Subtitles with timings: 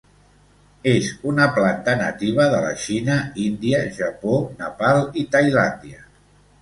[0.91, 3.17] És una planta nativa de la Xina,
[3.47, 6.03] Índia, Japó Nepal i Tailàndia.